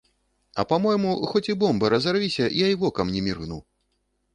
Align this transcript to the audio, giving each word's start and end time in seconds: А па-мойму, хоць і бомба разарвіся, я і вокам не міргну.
А 0.63 0.65
па-мойму, 0.71 1.11
хоць 1.33 1.43
і 1.53 1.57
бомба 1.67 1.93
разарвіся, 1.97 2.51
я 2.65 2.77
і 2.77 2.83
вокам 2.87 3.07
не 3.19 3.27
міргну. 3.31 3.65